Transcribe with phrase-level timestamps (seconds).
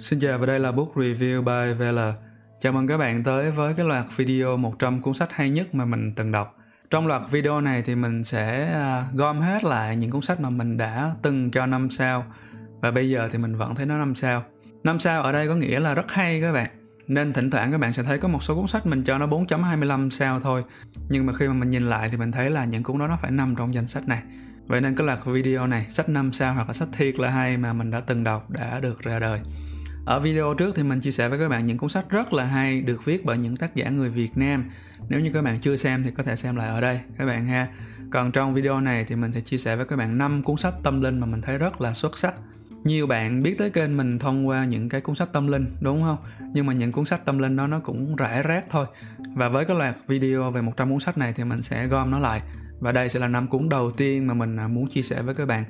[0.00, 1.98] Xin chào và đây là Book Review by VL.
[2.60, 5.84] Chào mừng các bạn tới với cái loạt video 100 cuốn sách hay nhất mà
[5.84, 6.56] mình từng đọc.
[6.90, 10.50] Trong loạt video này thì mình sẽ à, gom hết lại những cuốn sách mà
[10.50, 12.24] mình đã từng cho 5 sao
[12.80, 14.44] và bây giờ thì mình vẫn thấy nó 5 sao.
[14.84, 16.70] 5 sao ở đây có nghĩa là rất hay các bạn.
[17.06, 19.26] Nên thỉnh thoảng các bạn sẽ thấy có một số cuốn sách mình cho nó
[19.26, 20.64] 4.25 sao thôi.
[21.08, 23.18] Nhưng mà khi mà mình nhìn lại thì mình thấy là những cuốn đó nó
[23.22, 24.22] phải nằm trong danh sách này.
[24.66, 27.56] Vậy nên cái loạt video này, sách 5 sao hoặc là sách thiệt là hay
[27.56, 29.40] mà mình đã từng đọc đã được ra đời.
[30.04, 32.44] Ở video trước thì mình chia sẻ với các bạn những cuốn sách rất là
[32.44, 34.70] hay được viết bởi những tác giả người Việt Nam.
[35.08, 37.46] Nếu như các bạn chưa xem thì có thể xem lại ở đây, các bạn
[37.46, 37.68] ha.
[38.10, 40.74] Còn trong video này thì mình sẽ chia sẻ với các bạn 5 cuốn sách
[40.82, 42.34] tâm linh mà mình thấy rất là xuất sắc.
[42.84, 46.02] Nhiều bạn biết tới kênh mình thông qua những cái cuốn sách tâm linh, đúng
[46.02, 46.18] không?
[46.54, 48.86] Nhưng mà những cuốn sách tâm linh đó nó cũng rải rác thôi.
[49.34, 52.18] Và với cái loạt video về 100 cuốn sách này thì mình sẽ gom nó
[52.18, 52.42] lại
[52.80, 55.34] và đây sẽ là năm cuốn đầu tiên mà mình à, muốn chia sẻ với
[55.34, 55.64] các bạn.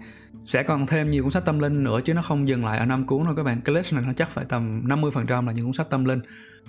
[0.45, 2.87] Sẽ còn thêm nhiều cuốn sách tâm linh nữa chứ nó không dừng lại ở
[2.87, 3.61] năm cuốn đâu các bạn.
[3.61, 6.21] Cái list này nó chắc phải tầm 50% là những cuốn sách tâm linh.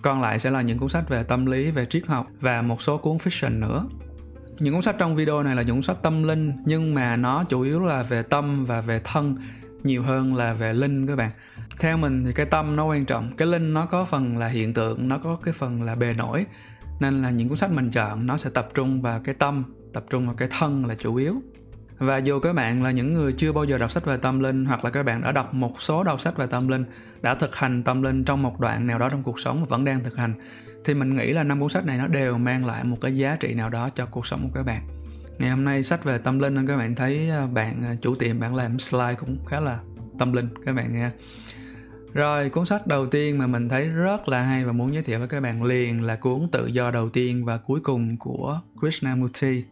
[0.02, 2.82] Còn lại sẽ là những cuốn sách về tâm lý, về triết học và một
[2.82, 3.86] số cuốn fiction nữa.
[4.60, 7.44] Những cuốn sách trong video này là những cuốn sách tâm linh, nhưng mà nó
[7.44, 9.36] chủ yếu là về tâm và về thân,
[9.84, 11.32] nhiều hơn là về linh các bạn.
[11.80, 14.74] Theo mình thì cái tâm nó quan trọng, cái linh nó có phần là hiện
[14.74, 16.46] tượng, nó có cái phần là bề nổi.
[17.00, 20.06] Nên là những cuốn sách mình chọn nó sẽ tập trung vào cái tâm tập
[20.09, 21.42] trung vào cái thân là chủ yếu.
[21.97, 24.66] Và dù các bạn là những người chưa bao giờ đọc sách về tâm linh
[24.66, 26.86] hoặc là các bạn đã đọc một số đầu sách về tâm linh,
[27.22, 29.86] đã thực hành tâm linh trong một đoạn nào đó trong cuộc sống và vẫn
[29.86, 30.34] đang thực hành,
[30.86, 33.36] thì mình nghĩ là năm cuốn sách này nó đều mang lại một cái giá
[33.36, 34.81] trị nào đó cho cuộc sống của các bạn.
[35.38, 38.16] Ngày hôm nay sách về tâm linh nên các bạn thấy à, bạn à, chủ
[38.16, 39.80] tiệm bạn làm slide cũng khá là
[40.19, 41.09] tâm linh, các bạn nghe.
[42.14, 45.19] Rồi, cuốn sách đầu tiên mà mình thấy rất là hay và muốn giới thiệu
[45.19, 49.64] với các bạn liền là cuốn tự do đầu tiên và cuối cùng của Krishnamurti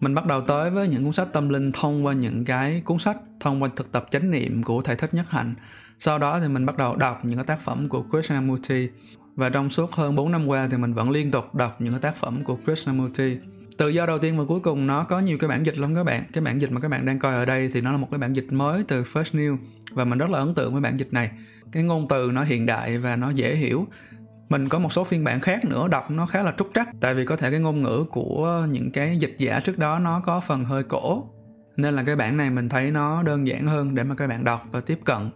[0.00, 2.98] mình bắt đầu tới với những cuốn sách tâm linh thông qua những cái cuốn
[2.98, 5.54] sách, thông qua thực tập chánh niệm của thầy thích nhất hạnh.
[5.98, 8.88] Sau đó thì mình bắt đầu đọc những cái tác phẩm của Krishnamurti.
[9.36, 12.00] Và trong suốt hơn 4 năm qua thì mình vẫn liên tục đọc những cái
[12.00, 13.36] tác phẩm của Krishnamurti.
[13.76, 16.04] Tự do đầu tiên và cuối cùng, nó có nhiều cái bản dịch lắm các
[16.04, 16.22] bạn.
[16.32, 18.18] Cái bản dịch mà các bạn đang coi ở đây thì nó là một cái
[18.18, 19.56] bản dịch mới từ First New
[19.90, 21.30] và mình rất là ấn tượng với bản dịch này.
[21.72, 23.86] Cái ngôn từ nó hiện đại và nó dễ hiểu
[24.48, 27.14] mình có một số phiên bản khác nữa, đọc nó khá là trúc trắc, tại
[27.14, 30.40] vì có thể cái ngôn ngữ của những cái dịch giả trước đó nó có
[30.40, 31.24] phần hơi cổ.
[31.76, 34.44] Nên là cái bản này mình thấy nó đơn giản hơn để mà các bạn
[34.44, 35.30] đọc và tiếp cận.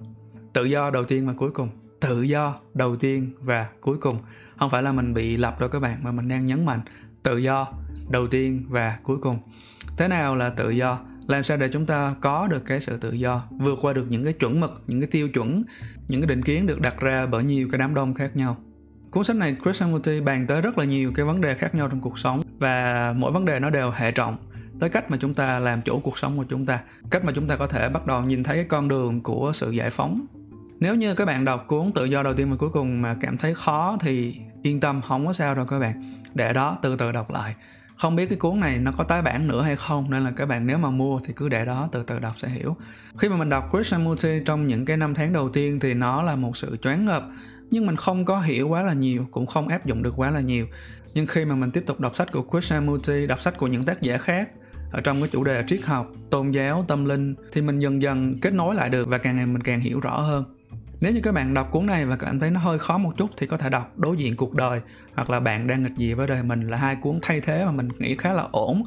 [0.53, 1.69] Tự do đầu tiên và cuối cùng.
[2.01, 4.19] Tự do đầu tiên và cuối cùng.
[4.57, 6.81] Không phải là mình bị lập đâu các bạn, mà mình đang nhấn mạnh
[7.23, 7.69] tự do
[8.11, 9.39] đầu tiên và cuối cùng.
[9.97, 10.99] Thế nào là tự do?
[11.27, 13.43] Làm sao để chúng ta có được cái sự tự do?
[13.51, 15.63] Vượt qua được những cái chuẩn mực, những cái tiêu chuẩn,
[16.09, 18.57] những cái định kiến được đặt ra bởi nhiều cái đám đông khác nhau
[19.13, 22.01] cuốn sách này Krishnamurti bàn tới rất là nhiều cái vấn đề khác nhau trong
[22.01, 24.37] cuộc sống và mỗi vấn đề nó đều hệ trọng
[24.81, 26.81] tới cách mà chúng ta làm chủ cuộc sống của chúng ta,
[27.11, 29.71] cách mà chúng ta có thể bắt đầu nhìn thấy cái con đường của sự
[29.71, 30.27] giải phóng.
[30.81, 33.37] Nếu như các bạn đọc cuốn tự do đầu tiên và cuối cùng mà cảm
[33.37, 36.03] thấy khó thì yên tâm, không có sao đâu các bạn.
[36.35, 37.55] Để đó, từ từ đọc lại.
[37.97, 40.47] Không biết cái cuốn này nó có tái bản nữa hay không, nên là các
[40.47, 42.77] bạn nếu mà mua thì cứ để đó, từ từ đọc sẽ hiểu.
[43.19, 46.37] Khi mà mình đọc Krishnamurti trong những cái năm tháng đầu tiên thì nó là
[46.37, 47.23] một sự choáng ngợp
[47.73, 50.41] nhưng mình không có hiểu quá là nhiều, cũng không áp dụng được quá là
[50.41, 50.67] nhiều.
[51.15, 54.03] Nhưng khi mà mình tiếp tục đọc sách của Krishnamurti đọc sách của những tác
[54.03, 54.49] giả khác,
[54.93, 58.39] ở trong cái chủ đề triết học, tôn giáo, tâm linh, thì mình dần dần
[58.43, 60.45] kết nối lại được và càng ngày mình càng hiểu rõ hơn.
[61.01, 63.31] Nếu như các bạn đọc cuốn này và cảm thấy nó hơi khó một chút
[63.37, 64.81] thì có thể đọc đối diện cuộc đời,
[65.15, 67.73] hoặc là bạn đang nghịch gì với đời mình là hai cuốn thay thế mà
[67.73, 68.83] mình nghĩ khá là ổn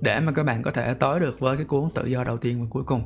[0.00, 2.60] để mà các bạn có thể tới được với cái cuốn tự do đầu tiên
[2.60, 3.02] và cuối cùng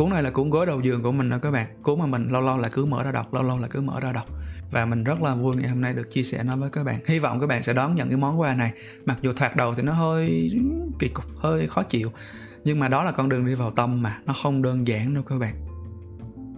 [0.00, 1.66] cuốn này là cuốn gối đầu giường của mình đó các bạn.
[1.82, 4.00] Cuốn mà mình lâu lâu là cứ mở ra đọc lâu lâu là cứ mở
[4.00, 4.24] ra đọc.
[4.70, 7.00] Và mình rất là vui ngày hôm nay được chia sẻ nó với các bạn.
[7.06, 8.72] Hy vọng các bạn sẽ đón nhận cái món quà này.
[9.06, 10.50] Mặc dù thoạt đầu thì nó hơi
[10.98, 12.12] kỳ cục, hơi khó chịu,
[12.64, 15.22] nhưng mà đó là con đường đi vào tâm mà, nó không đơn giản đâu
[15.22, 15.54] các bạn.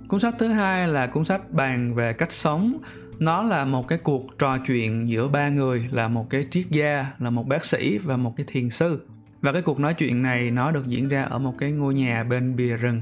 [0.09, 2.79] Cuốn sách thứ hai là cuốn sách bàn về cách sống.
[3.19, 7.07] Nó là một cái cuộc trò chuyện giữa ba người, là một cái triết gia,
[7.19, 9.07] là một bác sĩ và một cái thiền sư.
[9.41, 12.25] Và cái cuộc nói chuyện này nó được diễn ra ở một cái ngôi nhà
[12.25, 13.01] bên bìa rừng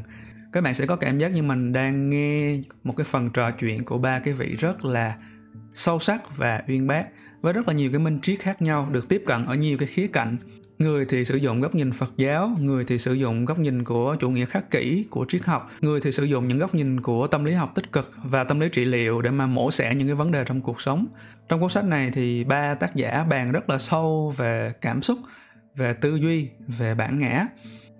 [0.53, 3.85] các bạn sẽ có cảm giác như mình đang nghe một cái phần trò chuyện
[3.85, 5.17] của ba cái vị rất là
[5.75, 7.05] sâu sắc và uyên bác,
[7.41, 9.89] với rất là nhiều cái minh triết khác nhau, được tiếp cận ở nhiều cái
[9.89, 10.37] khía cạnh.
[10.79, 14.17] Người thì sử dụng góc nhìn phật giáo, người thì sử dụng góc nhìn của
[14.21, 17.27] chủ nghĩa khắc kỷ, của triết học, người thì sử dụng những góc nhìn của
[17.27, 20.09] tâm lý học tích cực và tâm lý trị liệu để mà mổ xẻ những
[20.09, 21.07] cái vấn đề trong cuộc sống.
[21.49, 25.19] Trong cuốn sách này thì ba tác giả bàn rất là sâu về cảm xúc,
[25.77, 26.49] về tư duy,
[26.79, 27.47] về bản ngã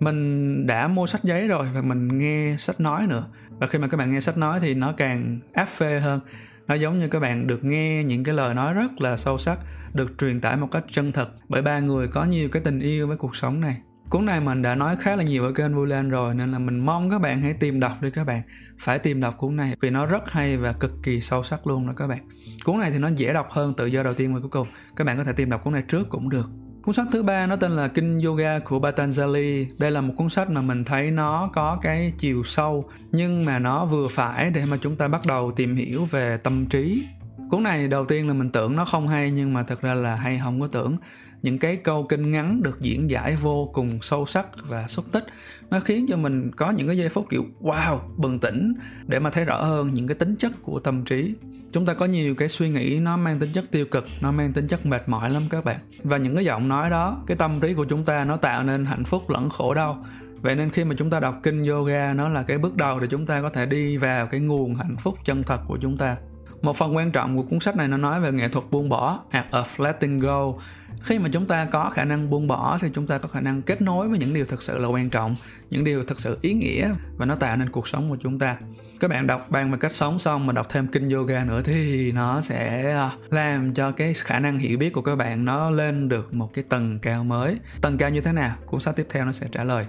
[0.01, 3.27] mình đã mua sách giấy rồi và mình nghe sách nói nữa.
[3.49, 6.19] Và khi mà các bạn nghe sách nói thì nó càng áp phê hơn.
[6.67, 9.59] Nó giống như các bạn được nghe những cái lời nói rất là sâu sắc,
[9.93, 13.07] được truyền tải một cách chân thật bởi ba người có nhiều cái tình yêu
[13.07, 13.77] với cuộc sống này.
[14.09, 16.59] Cuốn này mình đã nói khá là nhiều ở kênh vui lên rồi nên là
[16.59, 18.41] mình mong các bạn hãy tìm đọc đi các bạn.
[18.79, 21.87] Phải tìm đọc cuốn này vì nó rất hay và cực kỳ sâu sắc luôn
[21.87, 22.19] đó các bạn.
[22.65, 24.67] Cuốn này thì nó dễ đọc hơn tự do đầu tiên và cuối cùng.
[24.95, 26.49] Các bạn có thể tìm đọc cuốn này trước cũng được.
[26.83, 29.65] Cuốn sách thứ ba nó tên là Kinh Yoga của Patanjali.
[29.77, 33.59] Đây là một cuốn sách mà mình thấy nó có cái chiều sâu, nhưng mà
[33.59, 37.03] nó vừa phải để mà chúng ta bắt đầu tìm hiểu về tâm trí.
[37.49, 40.15] Cuốn này đầu tiên là mình tưởng nó không hay, nhưng mà thật ra là
[40.15, 40.97] hay không có tưởng
[41.41, 45.25] những cái câu kinh ngắn được diễn giải vô cùng sâu sắc và xúc tích
[45.69, 48.73] nó khiến cho mình có những cái giây phút kiểu, wow, bừng tỉnh
[49.07, 51.33] để mà thấy rõ hơn những cái tính chất của tâm trí
[51.71, 54.53] chúng ta có nhiều cái suy nghĩ nó mang tính chất tiêu cực, nó mang
[54.53, 55.77] tính chất mệt mỏi lắm các bạn.
[56.03, 58.85] Và những cái giọng nói đó, cái tâm trí của chúng ta nó tạo nên
[58.85, 60.05] hạnh phúc lẫn khổ đau.
[60.41, 63.07] Vậy nên khi mà chúng ta đọc kinh yoga, nó là cái bước đầu để
[63.07, 66.17] chúng ta có thể đi vào cái nguồn hạnh phúc chân thật của chúng ta
[66.61, 69.19] một phần quan trọng của cuốn sách này nó nói về nghệ thuật buông bỏ
[69.29, 70.53] at of letting go.
[71.01, 73.61] Khi mà chúng ta có khả năng buông bỏ thì chúng ta có khả năng
[73.61, 75.35] kết nối với những điều thực sự là quan trọng,
[75.69, 78.57] những điều thực sự ý nghĩa và nó tạo nên cuộc sống của chúng ta.
[78.99, 82.11] Các bạn đọc ban về cách sống xong mà đọc thêm kinh yoga nữa thì
[82.11, 86.09] nó sẽ à, làm cho cái khả năng hiểu biết của các bạn nó lên
[86.09, 87.57] được một cái tầng cao mới.
[87.81, 88.55] Tầng cao như thế nào?
[88.65, 89.85] Cuốn sách tiếp theo nó sẽ trả lời.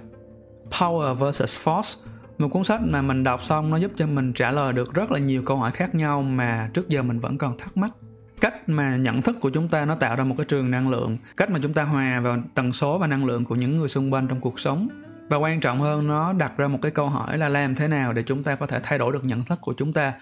[0.71, 1.95] Power versus force
[2.37, 5.11] một cuốn sách mà mình đọc xong nó giúp cho mình trả lời được rất
[5.11, 7.91] là nhiều câu hỏi khác nhau mà trước giờ mình vẫn còn thắc mắc.
[8.41, 11.17] Cách mà nhận thức của chúng ta nó tạo ra một cái trường năng lượng,
[11.37, 14.13] cách mà chúng ta hòa vào tần số và năng lượng của những người xung
[14.13, 14.87] quanh trong cuộc sống.
[15.29, 18.13] Và quan trọng hơn, nó đặt ra một cái câu hỏi là làm thế nào
[18.13, 20.13] để chúng ta có thể thay đổi được nhận thức của chúng ta.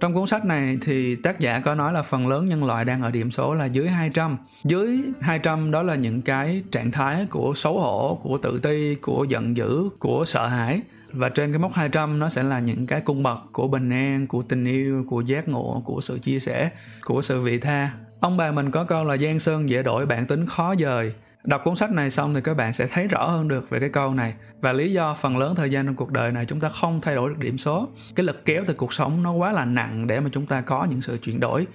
[0.00, 3.02] Trong cuốn sách này thì tác giả có nói là phần lớn nhân loại đang
[3.02, 7.52] ở điểm số là dưới 200 dưới 200 đó là những cái trạng thái của
[7.56, 11.72] xấu hổ, của tự ti, của giận dữ, của sợ hãi và trên cái mốc
[11.72, 15.20] 200 nó sẽ là những cái cung bậc của bình an, của tình yêu, của
[15.20, 16.70] giác ngộ, của sự chia sẻ,
[17.04, 17.90] của sự vị tha.
[18.20, 21.12] Ông bà mình có câu là Giang Sơn dễ đổi bản tính khó dời.
[21.44, 23.88] Đọc cuốn sách này xong thì các bạn sẽ thấy rõ hơn được về cái
[23.88, 26.68] câu này và lý do phần lớn thời gian trong cuộc đời này chúng ta
[26.68, 27.88] không thay đổi được điểm số.
[28.14, 30.86] Cái lực kéo từ cuộc sống nó quá là nặng để mà chúng ta có
[30.90, 31.66] những sự chuyển đổi.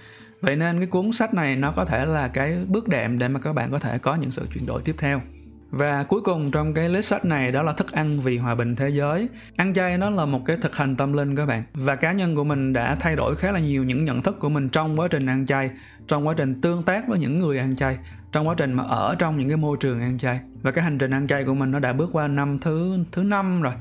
[0.42, 3.40] Vậy nên cái cuốn sách này nó có thể là cái bước đệm để mà
[3.40, 5.22] các bạn có thể có những sự chuyển đổi tiếp theo.
[5.78, 8.76] Và cuối cùng trong cái list sách này đó là thức ăn vì hòa bình
[8.76, 9.28] thế giới.
[9.56, 11.64] Ăn chay nó là một cái thực hành tâm linh các bạn.
[11.74, 14.50] Và cá nhân của mình đã thay đổi khá là nhiều những nhận thức của
[14.50, 15.70] mình trong quá trình ăn chay,
[16.08, 17.98] trong quá trình tương tác với những người ăn chay,
[18.32, 20.40] trong quá trình mà ở trong những cái môi trường ăn chay.
[20.62, 23.24] Và cái hành trình ăn chay của mình nó đã bước qua năm thứ thứ
[23.24, 23.74] năm rồi.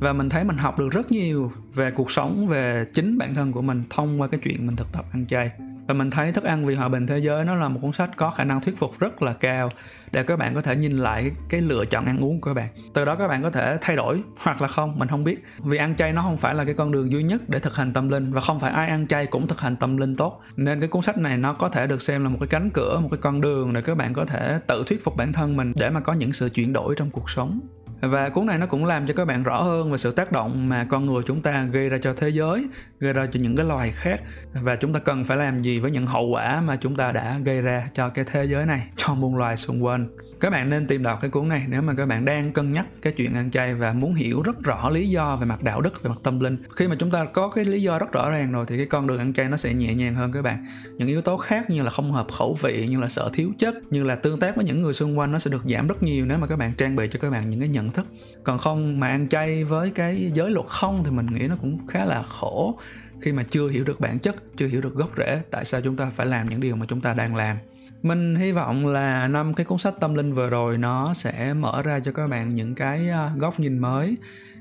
[0.00, 3.52] Và mình thấy mình học được rất nhiều về cuộc sống, về chính bản thân
[3.52, 5.50] của mình thông qua cái chuyện mình thực tập ăn chay
[5.88, 8.10] và mình thấy thức ăn vì hòa bình thế giới nó là một cuốn sách
[8.16, 9.70] có khả năng thuyết phục rất là cao
[10.12, 12.68] để các bạn có thể nhìn lại cái lựa chọn ăn uống của các bạn.
[12.94, 15.44] Từ đó các bạn có thể thay đổi hoặc là không, mình không biết.
[15.58, 17.92] Vì ăn chay nó không phải là cái con đường duy nhất để thực hành
[17.92, 20.40] tâm linh và không phải ai ăn chay cũng thực hành tâm linh tốt.
[20.56, 23.00] Nên cái cuốn sách này nó có thể được xem là một cái cánh cửa,
[23.02, 25.72] một cái con đường để các bạn có thể tự thuyết phục bản thân mình
[25.76, 27.60] để mà có những sự chuyển đổi trong cuộc sống
[28.00, 30.68] và cuốn này nó cũng làm cho các bạn rõ hơn về sự tác động
[30.68, 32.66] mà con người chúng ta gây ra cho thế giới,
[33.00, 34.20] gây ra cho những cái loài khác.
[34.62, 37.38] Và chúng ta cần phải làm gì với những hậu quả mà chúng ta đã
[37.44, 40.08] gây ra cho cái thế giới này, cho muôn loài xung quanh.
[40.40, 42.86] Các bạn nên tìm đọc cái cuốn này nếu mà các bạn đang cân nhắc
[43.02, 46.02] cái chuyện ăn chay và muốn hiểu rất rõ lý do về mặt đạo đức,
[46.02, 46.56] về mặt tâm linh.
[46.76, 49.06] Khi mà chúng ta có cái lý do rất rõ ràng rồi thì cái con
[49.06, 50.66] đường ăn chay nó sẽ nhẹ nhàng hơn các bạn.
[50.96, 53.74] Những yếu tố khác như là không hợp khẩu vị, như là sợ thiếu chất,
[53.90, 56.26] như là tương tác với những người xung quanh nó sẽ được giảm rất nhiều
[56.26, 58.06] nếu mà các bạn trang bị cho các bạn những cái nhận nhận thức.
[58.44, 61.86] Còn không mà ăn chay với cái giới luật không thì mình nghĩ nó cũng
[61.86, 62.78] khá là khổ.
[63.20, 65.96] Khi mà chưa hiểu được bản chất, chưa hiểu được gốc rễ, tại sao chúng
[65.96, 67.56] ta phải làm những điều mà chúng ta đang làm?
[68.02, 71.82] Mình hy vọng là năm cái cuốn sách tâm linh vừa rồi nó sẽ mở
[71.82, 74.16] ra cho các bạn những cái à, góc nhìn mới,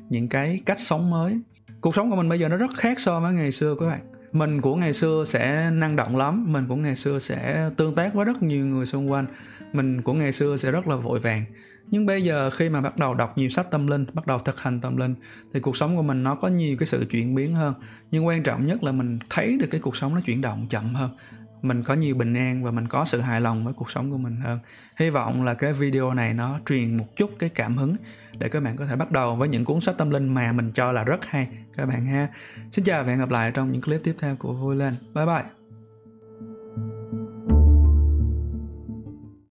[0.10, 1.40] những cái cách sống mới.
[1.82, 4.00] Cuộc sống của mình bây giờ nó rất khác so với ngày xưa các bạn
[4.38, 8.14] mình của ngày xưa sẽ năng động lắm, mình của ngày xưa sẽ tương tác
[8.14, 9.26] với rất nhiều người xung quanh.
[9.74, 11.44] Mình của ngày xưa sẽ rất là vội vàng.
[11.92, 14.60] Nhưng bây giờ khi mà bắt đầu đọc nhiều sách tâm linh, bắt đầu thực
[14.60, 15.16] hành tâm linh,
[15.54, 17.74] thì cuộc sống của mình nó có nhiều cái sự chuyển biến hơn.
[18.12, 20.94] Nhưng quan trọng nhất là mình thấy được cái cuộc sống nó chuyển động chậm
[20.94, 21.10] hơn
[21.62, 24.18] mình có nhiều bình an và mình có sự hài lòng với cuộc sống của
[24.18, 24.60] mình hơn.
[25.00, 27.96] Hy vọng là cái video này nó truyền một chút cái cảm hứng
[28.40, 30.72] để các bạn có thể bắt đầu với những cuốn sách tâm linh mà mình
[30.72, 31.48] cho là rất hay,
[31.78, 32.28] các bạn ha.
[32.72, 34.96] Xin chào và hẹn gặp lại trong những clip tiếp theo của vui lên.
[35.14, 35.57] Bye bye.